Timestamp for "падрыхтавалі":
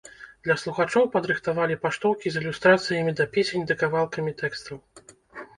1.15-1.77